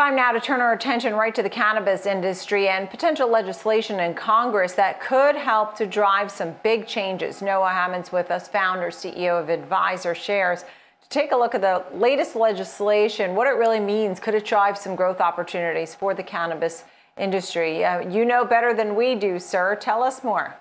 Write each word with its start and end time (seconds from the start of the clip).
Time 0.00 0.16
now 0.16 0.32
to 0.32 0.40
turn 0.40 0.62
our 0.62 0.72
attention 0.72 1.12
right 1.12 1.34
to 1.34 1.42
the 1.42 1.50
cannabis 1.50 2.06
industry 2.06 2.68
and 2.68 2.88
potential 2.88 3.28
legislation 3.28 4.00
in 4.00 4.14
Congress 4.14 4.72
that 4.72 4.98
could 4.98 5.36
help 5.36 5.76
to 5.76 5.84
drive 5.84 6.30
some 6.30 6.54
big 6.62 6.86
changes. 6.86 7.42
Noah 7.42 7.68
Hamman's 7.68 8.10
with 8.10 8.30
us, 8.30 8.48
founder, 8.48 8.86
CEO 8.86 9.38
of 9.38 9.50
Advisor 9.50 10.14
Shares, 10.14 10.62
to 10.62 11.08
take 11.10 11.32
a 11.32 11.36
look 11.36 11.54
at 11.54 11.60
the 11.60 11.84
latest 11.92 12.34
legislation, 12.34 13.34
what 13.34 13.46
it 13.46 13.58
really 13.58 13.78
means. 13.78 14.18
Could 14.20 14.34
it 14.34 14.46
drive 14.46 14.78
some 14.78 14.96
growth 14.96 15.20
opportunities 15.20 15.94
for 15.94 16.14
the 16.14 16.22
cannabis 16.22 16.84
industry? 17.18 17.84
Uh, 17.84 18.08
you 18.08 18.24
know 18.24 18.46
better 18.46 18.72
than 18.72 18.96
we 18.96 19.14
do, 19.14 19.38
sir. 19.38 19.76
Tell 19.78 20.02
us 20.02 20.24
more. 20.24 20.56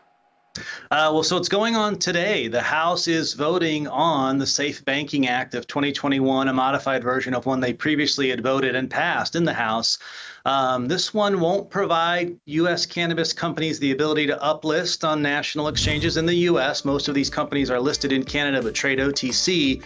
Uh, 0.92 1.12
well, 1.14 1.24
so 1.24 1.38
it's 1.38 1.50
going 1.50 1.76
on 1.76 1.98
today. 1.98 2.48
The 2.48 2.62
House 2.62 3.08
is 3.08 3.34
voting 3.34 3.88
on 3.88 4.38
the 4.38 4.48
Safe 4.48 4.84
Banking 4.84 5.28
Act 5.28 5.54
of 5.54 5.68
2021, 5.68 6.48
a 6.48 6.54
modified 6.54 7.04
version 7.04 7.34
of 7.34 7.46
one 7.46 7.60
they 7.60 7.74
previously 7.74 8.30
had 8.30 8.42
voted 8.42 8.76
and 8.76 8.90
passed 8.90 9.36
in 9.36 9.44
the 9.44 9.54
House. 9.54 10.00
Um, 10.46 10.88
this 10.88 11.14
one 11.14 11.40
won't 11.40 11.70
provide 11.70 12.36
U.S. 12.46 12.86
cannabis 12.86 13.34
companies 13.34 13.80
the 13.80 13.92
ability 13.92 14.28
to 14.28 14.38
uplist 14.38 15.08
on 15.08 15.22
national 15.22 15.68
exchanges 15.68 16.18
in 16.18 16.26
the 16.26 16.36
U.S. 16.36 16.84
Most 16.84 17.08
of 17.08 17.16
these 17.16 17.30
companies 17.30 17.70
are 17.70 17.80
listed 17.80 18.12
in 18.12 18.24
Canada 18.24 18.64
but 18.64 18.74
trade 18.74 19.00
OTC 19.00 19.84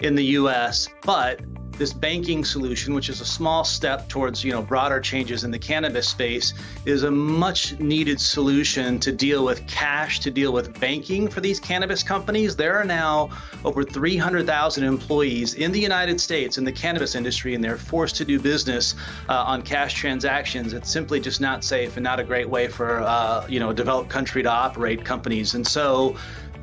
in 0.00 0.14
the 0.14 0.24
U.S. 0.24 0.88
But 1.02 1.40
this 1.78 1.92
banking 1.92 2.44
solution, 2.44 2.94
which 2.94 3.08
is 3.08 3.20
a 3.20 3.24
small 3.24 3.64
step 3.64 4.08
towards 4.08 4.44
you 4.44 4.52
know 4.52 4.62
broader 4.62 5.00
changes 5.00 5.44
in 5.44 5.50
the 5.50 5.58
cannabis 5.58 6.08
space, 6.08 6.54
is 6.84 7.02
a 7.02 7.10
much 7.10 7.78
needed 7.78 8.20
solution 8.20 8.98
to 9.00 9.12
deal 9.12 9.44
with 9.44 9.66
cash, 9.66 10.20
to 10.20 10.30
deal 10.30 10.52
with 10.52 10.78
banking 10.80 11.28
for 11.28 11.40
these 11.40 11.60
cannabis 11.60 12.02
companies. 12.02 12.56
There 12.56 12.78
are 12.78 12.84
now 12.84 13.30
over 13.64 13.84
300,000 13.84 14.84
employees 14.84 15.54
in 15.54 15.72
the 15.72 15.80
United 15.80 16.20
States 16.20 16.58
in 16.58 16.64
the 16.64 16.72
cannabis 16.72 17.14
industry, 17.14 17.54
and 17.54 17.62
they're 17.62 17.76
forced 17.76 18.16
to 18.16 18.24
do 18.24 18.38
business 18.38 18.94
uh, 19.28 19.44
on 19.46 19.62
cash 19.62 19.94
transactions. 19.94 20.72
It's 20.72 20.90
simply 20.90 21.20
just 21.20 21.40
not 21.40 21.64
safe 21.64 21.96
and 21.96 22.04
not 22.04 22.20
a 22.20 22.24
great 22.24 22.48
way 22.48 22.68
for 22.68 23.00
uh, 23.00 23.46
you 23.48 23.60
know 23.60 23.70
a 23.70 23.74
developed 23.74 24.10
country 24.10 24.42
to 24.42 24.50
operate 24.50 25.04
companies. 25.04 25.54
And 25.54 25.66
so 25.66 26.16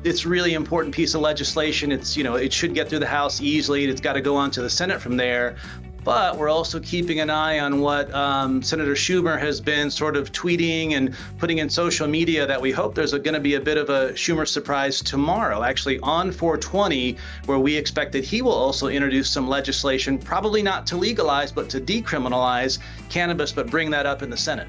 it's 0.04 0.26
really 0.26 0.54
important 0.54 0.94
piece 0.94 1.14
of 1.14 1.20
legislation. 1.20 1.92
It's 1.92 2.16
you 2.16 2.24
know 2.24 2.34
it 2.34 2.52
should 2.52 2.74
get 2.74 2.88
through 2.88 3.00
the 3.00 3.06
House 3.06 3.40
easily. 3.40 3.84
It's 3.84 4.00
got 4.00 4.14
to 4.14 4.20
go 4.20 4.36
on 4.36 4.50
to 4.52 4.62
the 4.62 4.70
Senate 4.70 5.00
from 5.00 5.16
there. 5.16 5.56
But 6.04 6.36
we're 6.36 6.48
also 6.48 6.80
keeping 6.80 7.20
an 7.20 7.30
eye 7.30 7.60
on 7.60 7.80
what 7.80 8.12
um, 8.12 8.60
Senator 8.60 8.94
Schumer 8.94 9.38
has 9.38 9.60
been 9.60 9.88
sort 9.88 10.16
of 10.16 10.32
tweeting 10.32 10.94
and 10.94 11.14
putting 11.38 11.58
in 11.58 11.70
social 11.70 12.08
media 12.08 12.44
that 12.44 12.60
we 12.60 12.72
hope 12.72 12.96
there's 12.96 13.12
going 13.12 13.34
to 13.34 13.40
be 13.40 13.54
a 13.54 13.60
bit 13.60 13.76
of 13.76 13.88
a 13.88 14.12
Schumer 14.14 14.46
surprise 14.48 15.00
tomorrow, 15.00 15.62
actually 15.62 16.00
on 16.00 16.32
420, 16.32 17.16
where 17.44 17.60
we 17.60 17.76
expect 17.76 18.10
that 18.12 18.24
he 18.24 18.42
will 18.42 18.50
also 18.50 18.88
introduce 18.88 19.30
some 19.30 19.46
legislation, 19.46 20.18
probably 20.18 20.60
not 20.60 20.88
to 20.88 20.96
legalize, 20.96 21.52
but 21.52 21.70
to 21.70 21.80
decriminalize 21.80 22.80
cannabis, 23.08 23.52
but 23.52 23.70
bring 23.70 23.88
that 23.90 24.04
up 24.04 24.22
in 24.22 24.30
the 24.30 24.36
Senate. 24.36 24.66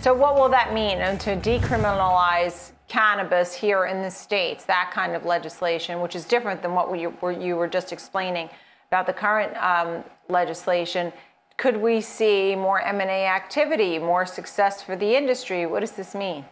So, 0.00 0.12
what 0.12 0.34
will 0.34 0.48
that 0.48 0.74
mean? 0.74 0.98
And 0.98 1.20
to 1.20 1.36
decriminalize 1.36 2.72
cannabis 2.94 3.52
here 3.52 3.86
in 3.86 4.02
the 4.02 4.10
states, 4.10 4.64
that 4.66 4.92
kind 4.94 5.16
of 5.16 5.24
legislation, 5.24 6.00
which 6.00 6.14
is 6.14 6.24
different 6.24 6.62
than 6.62 6.74
what 6.74 6.92
we, 6.92 7.00
you 7.44 7.56
were 7.56 7.66
just 7.66 7.92
explaining 7.92 8.48
about 8.86 9.04
the 9.04 9.12
current 9.12 9.52
um, 9.56 10.04
legislation. 10.28 11.12
Could 11.56 11.76
we 11.76 12.00
see 12.00 12.54
more 12.54 12.80
M&A 12.80 13.26
activity, 13.26 13.98
more 13.98 14.24
success 14.24 14.80
for 14.80 14.94
the 14.94 15.16
industry? 15.16 15.66
What 15.66 15.80
does 15.80 15.90
this 15.90 16.14
mean? 16.14 16.44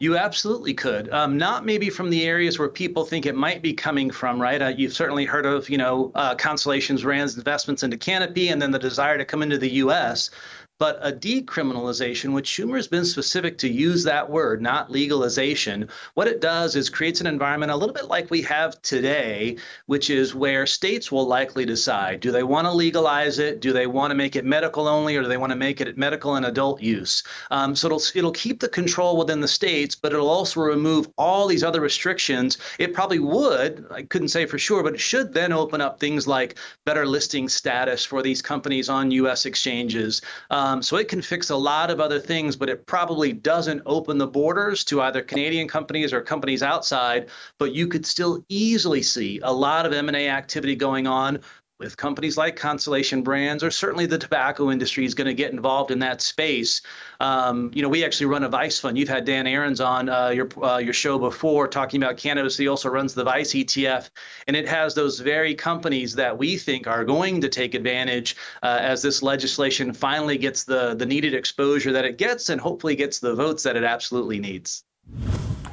You 0.00 0.16
absolutely 0.16 0.74
could. 0.74 1.10
Um, 1.10 1.38
not 1.38 1.64
maybe 1.64 1.90
from 1.90 2.10
the 2.10 2.24
areas 2.24 2.58
where 2.58 2.68
people 2.68 3.04
think 3.04 3.24
it 3.24 3.36
might 3.36 3.62
be 3.62 3.72
coming 3.72 4.10
from, 4.10 4.42
right? 4.42 4.60
Uh, 4.60 4.74
you've 4.76 4.92
certainly 4.92 5.26
heard 5.26 5.46
of, 5.46 5.70
you 5.70 5.78
know, 5.78 6.10
uh, 6.16 6.34
Constellation 6.34 6.96
Brands' 6.96 7.36
investments 7.36 7.84
into 7.84 7.96
Canopy 7.96 8.48
and 8.48 8.60
then 8.60 8.72
the 8.72 8.80
desire 8.80 9.16
to 9.16 9.24
come 9.24 9.42
into 9.42 9.58
the 9.58 9.70
U.S 9.84 10.30
but 10.78 10.98
a 11.02 11.12
decriminalization, 11.12 12.32
which 12.32 12.48
Schumer's 12.48 12.86
been 12.86 13.04
specific 13.04 13.58
to 13.58 13.68
use 13.68 14.04
that 14.04 14.30
word, 14.30 14.62
not 14.62 14.90
legalization, 14.90 15.88
what 16.14 16.28
it 16.28 16.40
does 16.40 16.76
is 16.76 16.88
creates 16.88 17.20
an 17.20 17.26
environment 17.26 17.72
a 17.72 17.76
little 17.76 17.94
bit 17.94 18.06
like 18.06 18.30
we 18.30 18.42
have 18.42 18.80
today, 18.82 19.56
which 19.86 20.08
is 20.08 20.34
where 20.36 20.66
states 20.66 21.10
will 21.10 21.26
likely 21.26 21.66
decide 21.66 22.20
do 22.20 22.30
they 22.30 22.44
want 22.44 22.66
to 22.66 22.72
legalize 22.72 23.38
it? 23.38 23.60
Do 23.60 23.72
they 23.72 23.86
want 23.86 24.12
to 24.12 24.14
make 24.14 24.36
it 24.36 24.44
medical 24.44 24.86
only, 24.86 25.16
or 25.16 25.22
do 25.22 25.28
they 25.28 25.36
want 25.36 25.50
to 25.50 25.56
make 25.56 25.80
it 25.80 25.98
medical 25.98 26.36
and 26.36 26.46
adult 26.46 26.80
use? 26.80 27.24
Um, 27.50 27.74
so 27.74 27.88
it'll, 27.88 28.02
it'll 28.14 28.32
keep 28.32 28.60
the 28.60 28.68
control 28.68 29.16
within 29.16 29.40
the 29.40 29.48
states, 29.48 29.96
but 29.96 30.12
it'll 30.12 30.30
also 30.30 30.60
remove 30.60 31.08
all 31.18 31.48
these 31.48 31.64
other 31.64 31.80
restrictions. 31.80 32.58
It 32.78 32.94
probably 32.94 33.18
would, 33.18 33.86
I 33.90 34.02
couldn't 34.02 34.28
say 34.28 34.46
for 34.46 34.58
sure, 34.58 34.82
but 34.82 34.94
it 34.94 35.00
should 35.00 35.32
then 35.34 35.52
open 35.52 35.80
up 35.80 35.98
things 35.98 36.28
like 36.28 36.56
better 36.84 37.06
listing 37.06 37.48
status 37.48 38.04
for 38.04 38.22
these 38.22 38.40
companies 38.42 38.88
on 38.88 39.10
U.S. 39.10 39.44
exchanges. 39.44 40.22
Um, 40.50 40.67
um, 40.68 40.82
so 40.82 40.96
it 40.96 41.08
can 41.08 41.22
fix 41.22 41.48
a 41.48 41.56
lot 41.56 41.90
of 41.90 41.98
other 41.98 42.20
things, 42.20 42.54
but 42.54 42.68
it 42.68 42.84
probably 42.84 43.32
doesn't 43.32 43.80
open 43.86 44.18
the 44.18 44.26
borders 44.26 44.84
to 44.84 45.00
either 45.00 45.22
Canadian 45.22 45.66
companies 45.66 46.12
or 46.12 46.20
companies 46.20 46.62
outside. 46.62 47.28
But 47.58 47.74
you 47.74 47.88
could 47.88 48.04
still 48.04 48.44
easily 48.50 49.00
see 49.00 49.40
a 49.42 49.52
lot 49.52 49.86
of 49.86 49.94
M&A 49.94 50.28
activity 50.28 50.76
going 50.76 51.06
on 51.06 51.40
with 51.78 51.96
companies 51.96 52.36
like 52.36 52.56
Constellation 52.56 53.22
Brands, 53.22 53.62
or 53.62 53.70
certainly 53.70 54.04
the 54.06 54.18
tobacco 54.18 54.70
industry 54.70 55.04
is 55.04 55.14
going 55.14 55.26
to 55.26 55.34
get 55.34 55.52
involved 55.52 55.92
in 55.92 56.00
that 56.00 56.20
space. 56.20 56.82
Um, 57.20 57.70
you 57.72 57.82
know, 57.82 57.88
we 57.88 58.04
actually 58.04 58.26
run 58.26 58.42
a 58.42 58.48
Vice 58.48 58.80
fund. 58.80 58.98
You've 58.98 59.08
had 59.08 59.24
Dan 59.24 59.46
Ahrens 59.46 59.80
on 59.80 60.08
uh, 60.08 60.28
your 60.30 60.48
uh, 60.62 60.78
your 60.78 60.92
show 60.92 61.18
before 61.18 61.68
talking 61.68 62.02
about 62.02 62.16
cannabis. 62.16 62.56
He 62.56 62.66
also 62.66 62.88
runs 62.88 63.14
the 63.14 63.24
Vice 63.24 63.52
ETF, 63.52 64.10
and 64.48 64.56
it 64.56 64.66
has 64.66 64.94
those 64.94 65.20
very 65.20 65.54
companies 65.54 66.14
that 66.16 66.36
we 66.36 66.56
think 66.56 66.88
are 66.88 67.04
going 67.04 67.40
to 67.40 67.48
take 67.48 67.74
advantage 67.74 68.36
uh, 68.62 68.78
as 68.80 69.00
this 69.00 69.22
legislation 69.22 69.92
finally 69.92 70.36
gets 70.36 70.64
the 70.64 70.94
the 70.94 71.06
needed 71.06 71.32
exposure 71.32 71.92
that 71.92 72.04
it 72.04 72.18
gets, 72.18 72.48
and 72.48 72.60
hopefully 72.60 72.96
gets 72.96 73.20
the 73.20 73.34
votes 73.34 73.62
that 73.62 73.76
it 73.76 73.84
absolutely 73.84 74.40
needs. 74.40 74.82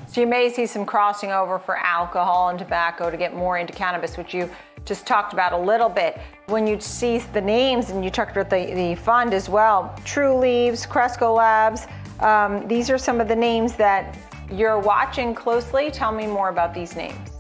So 0.07 0.21
you 0.21 0.27
may 0.27 0.49
see 0.49 0.65
some 0.65 0.85
crossing 0.85 1.31
over 1.31 1.59
for 1.59 1.75
alcohol 1.75 2.47
and 2.47 2.57
tobacco 2.57 3.11
to 3.11 3.17
get 3.17 3.35
more 3.35 3.57
into 3.57 3.73
cannabis, 3.73 4.15
which 4.15 4.33
you 4.33 4.49
just 4.85 5.05
talked 5.05 5.33
about 5.33 5.51
a 5.51 5.57
little 5.57 5.89
bit. 5.89 6.19
When 6.45 6.67
you 6.67 6.79
see 6.79 7.17
the 7.17 7.41
names 7.41 7.89
and 7.89 8.03
you 8.03 8.11
talked 8.11 8.31
about 8.31 8.49
the, 8.49 8.73
the 8.73 8.95
fund 8.95 9.33
as 9.33 9.49
well, 9.49 9.95
Trulieve, 10.05 10.87
Cresco 10.87 11.33
Labs, 11.33 11.87
um, 12.19 12.67
these 12.67 12.89
are 12.89 12.97
some 12.97 13.19
of 13.19 13.27
the 13.27 13.35
names 13.35 13.75
that 13.75 14.17
you're 14.51 14.79
watching 14.79 15.33
closely. 15.33 15.91
Tell 15.91 16.11
me 16.11 16.27
more 16.27 16.49
about 16.49 16.73
these 16.73 16.95
names. 16.95 17.34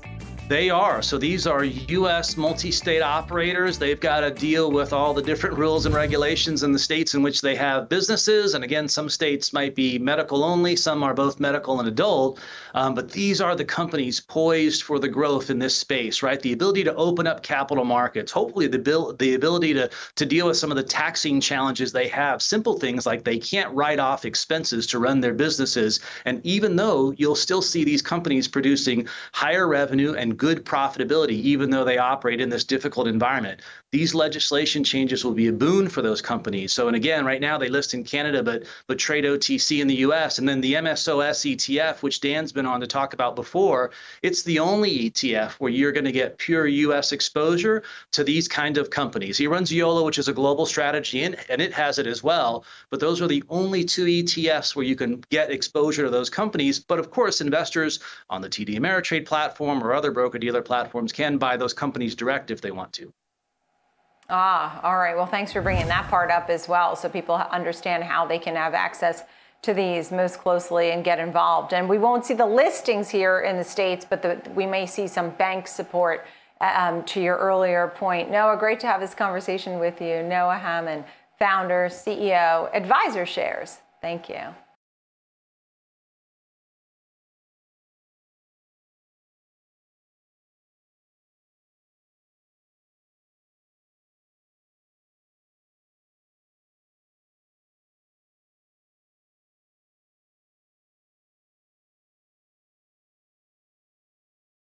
They 0.47 0.69
are. 0.69 1.01
So 1.01 1.17
these 1.17 1.47
are 1.47 1.63
U.S. 1.63 2.37
multi 2.37 2.69
state 2.69 3.01
operators. 3.01 3.79
They've 3.79 3.99
got 3.99 4.19
to 4.19 4.29
deal 4.29 4.69
with 4.69 4.93
all 4.93 5.11
the 5.11 5.21
different 5.23 5.57
rules 5.57 5.87
and 5.87 5.95
regulations 5.95 6.61
in 6.61 6.71
the 6.71 6.77
states 6.77 7.15
in 7.15 7.23
which 7.23 7.41
they 7.41 7.55
have 7.55 7.89
businesses. 7.89 8.53
And 8.53 8.63
again, 8.63 8.87
some 8.87 9.09
states 9.09 9.53
might 9.53 9.73
be 9.73 9.97
medical 9.97 10.43
only, 10.43 10.75
some 10.75 11.01
are 11.01 11.15
both 11.15 11.39
medical 11.39 11.79
and 11.79 11.87
adult. 11.87 12.39
Um, 12.75 12.93
but 12.93 13.09
these 13.09 13.41
are 13.41 13.55
the 13.55 13.65
companies 13.65 14.19
poised 14.19 14.83
for 14.83 14.99
the 14.99 15.07
growth 15.07 15.49
in 15.49 15.57
this 15.57 15.75
space, 15.75 16.21
right? 16.21 16.39
The 16.39 16.53
ability 16.53 16.83
to 16.83 16.93
open 16.93 17.25
up 17.25 17.41
capital 17.41 17.83
markets, 17.83 18.31
hopefully, 18.31 18.67
the, 18.67 18.77
bil- 18.77 19.13
the 19.13 19.33
ability 19.33 19.73
to, 19.73 19.89
to 20.13 20.25
deal 20.27 20.45
with 20.45 20.57
some 20.57 20.69
of 20.69 20.77
the 20.77 20.83
taxing 20.83 21.41
challenges 21.41 21.91
they 21.91 22.07
have. 22.09 22.43
Simple 22.43 22.77
things 22.77 23.07
like 23.07 23.23
they 23.23 23.39
can't 23.39 23.73
write 23.73 23.97
off 23.97 24.25
expenses 24.25 24.85
to 24.87 24.99
run 24.99 25.21
their 25.21 25.33
businesses. 25.33 26.01
And 26.25 26.45
even 26.45 26.75
though 26.75 27.15
you'll 27.17 27.35
still 27.35 27.63
see 27.63 27.83
these 27.83 28.03
companies 28.03 28.47
producing 28.47 29.07
higher 29.31 29.67
revenue 29.67 30.13
and 30.13 30.34
good 30.37 30.65
profitability, 30.65 31.31
even 31.31 31.69
though 31.69 31.83
they 31.83 31.97
operate 31.97 32.41
in 32.41 32.49
this 32.49 32.63
difficult 32.63 33.07
environment. 33.07 33.61
These 33.91 34.13
legislation 34.13 34.83
changes 34.83 35.23
will 35.23 35.33
be 35.33 35.47
a 35.47 35.53
boon 35.53 35.87
for 35.87 36.01
those 36.01 36.21
companies. 36.21 36.73
So, 36.73 36.87
and 36.87 36.95
again, 36.95 37.25
right 37.25 37.39
now 37.39 37.57
they 37.57 37.69
list 37.69 37.93
in 37.93 38.03
Canada, 38.03 38.43
but 38.43 38.63
but 38.87 38.99
trade 38.99 39.23
OTC 39.23 39.81
in 39.81 39.87
the 39.87 39.95
U.S. 40.07 40.37
And 40.37 40.47
then 40.47 40.61
the 40.61 40.73
MSOS 40.73 41.55
ETF, 41.55 42.01
which 42.01 42.19
Dan's 42.19 42.51
been 42.51 42.65
on 42.65 42.81
to 42.81 42.87
talk 42.87 43.13
about 43.13 43.35
before, 43.35 43.91
it's 44.21 44.43
the 44.43 44.59
only 44.59 45.09
ETF 45.09 45.53
where 45.53 45.71
you're 45.71 45.91
going 45.91 46.05
to 46.05 46.11
get 46.11 46.37
pure 46.37 46.67
U.S. 46.67 47.11
exposure 47.11 47.83
to 48.11 48.23
these 48.23 48.47
kind 48.47 48.77
of 48.77 48.89
companies. 48.89 49.37
He 49.37 49.47
runs 49.47 49.71
YOLO, 49.71 50.05
which 50.05 50.17
is 50.17 50.27
a 50.27 50.33
global 50.33 50.65
strategy, 50.65 51.23
and, 51.23 51.37
and 51.49 51.61
it 51.61 51.73
has 51.73 51.97
it 51.99 52.07
as 52.07 52.21
well. 52.21 52.65
But 52.89 52.99
those 52.99 53.21
are 53.21 53.27
the 53.27 53.43
only 53.49 53.83
two 53.85 54.05
ETFs 54.05 54.75
where 54.75 54.85
you 54.85 54.95
can 54.95 55.23
get 55.29 55.51
exposure 55.51 56.03
to 56.03 56.09
those 56.09 56.29
companies. 56.29 56.79
But 56.79 56.99
of 56.99 57.11
course, 57.11 57.39
investors 57.39 57.99
on 58.29 58.41
the 58.41 58.49
TD 58.49 58.77
Ameritrade 58.77 59.25
platform 59.25 59.83
or 59.83 59.93
other 59.93 60.11
broker 60.11 60.24
dealer 60.33 60.61
platforms 60.61 61.11
can 61.11 61.37
buy 61.37 61.57
those 61.57 61.73
companies 61.73 62.15
direct 62.15 62.51
if 62.51 62.61
they 62.61 62.71
want 62.71 62.93
to. 62.93 63.13
Ah, 64.29 64.81
all 64.81 64.97
right. 64.97 65.15
Well, 65.15 65.27
thanks 65.27 65.53
for 65.53 65.61
bringing 65.61 65.87
that 65.87 66.09
part 66.09 66.31
up 66.31 66.49
as 66.49 66.67
well 66.67 66.95
so 66.95 67.07
people 67.07 67.35
understand 67.35 68.03
how 68.03 68.25
they 68.25 68.39
can 68.39 68.55
have 68.55 68.73
access 68.73 69.23
to 69.61 69.73
these 69.73 70.11
most 70.11 70.39
closely 70.39 70.91
and 70.91 71.03
get 71.03 71.19
involved. 71.19 71.73
And 71.73 71.87
we 71.87 71.97
won't 71.97 72.25
see 72.25 72.33
the 72.33 72.45
listings 72.45 73.09
here 73.09 73.41
in 73.41 73.57
the 73.57 73.63
States, 73.63 74.05
but 74.07 74.21
the, 74.21 74.41
we 74.55 74.65
may 74.65 74.85
see 74.85 75.07
some 75.07 75.29
bank 75.31 75.67
support 75.67 76.25
um, 76.61 77.03
to 77.05 77.21
your 77.21 77.37
earlier 77.37 77.91
point. 77.95 78.31
Noah, 78.31 78.57
great 78.57 78.79
to 78.81 78.87
have 78.87 79.01
this 79.01 79.13
conversation 79.13 79.79
with 79.79 80.01
you. 80.01 80.23
Noah 80.23 80.59
Hamman, 80.63 81.03
founder, 81.37 81.89
CEO, 81.91 82.73
Advisor 82.73 83.25
Shares. 83.25 83.79
Thank 84.01 84.29
you. 84.29 84.41